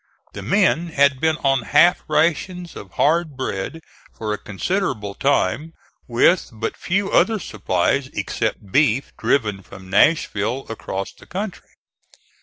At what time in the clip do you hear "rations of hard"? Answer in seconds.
2.07-3.37